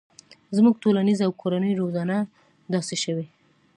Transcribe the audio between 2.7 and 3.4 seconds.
داسې شوي